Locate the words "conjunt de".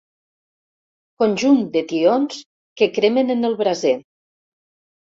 1.25-1.85